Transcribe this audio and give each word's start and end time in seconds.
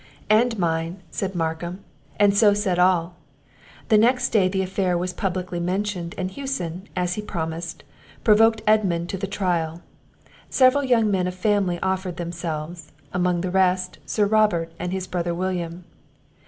"And 0.31 0.57
mine," 0.57 1.03
said 1.11 1.35
Markham; 1.35 1.83
and 2.19 2.35
so 2.35 2.55
said 2.55 2.79
all. 2.79 3.17
The 3.89 3.99
next 3.99 4.29
day 4.29 4.47
the 4.47 4.63
affair 4.63 4.97
was 4.97 5.13
publicly 5.13 5.59
mentioned; 5.59 6.15
and 6.17 6.31
Hewson, 6.31 6.89
as 6.95 7.13
he 7.13 7.21
promised, 7.21 7.83
provoked 8.23 8.63
Edmund 8.65 9.09
to 9.09 9.17
the 9.19 9.27
trial. 9.27 9.83
Several 10.49 10.83
young 10.83 11.11
men 11.11 11.27
of 11.27 11.35
family 11.35 11.79
offered 11.83 12.17
themselves; 12.17 12.91
among 13.13 13.41
the 13.41 13.51
rest, 13.51 13.99
Sir 14.07 14.25
Robert, 14.25 14.71
and 14.79 14.91
his 14.91 15.05
brother 15.05 15.35
William. 15.35 15.83